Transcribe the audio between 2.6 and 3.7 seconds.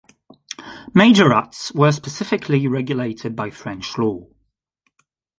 regulated by